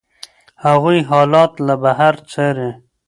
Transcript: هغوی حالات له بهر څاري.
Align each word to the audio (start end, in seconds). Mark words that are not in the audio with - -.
هغوی 0.65 0.99
حالات 1.09 1.51
له 1.67 1.75
بهر 1.83 2.13
څاري. 2.31 2.69